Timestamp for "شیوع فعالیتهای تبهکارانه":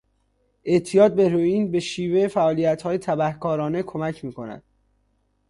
1.79-3.83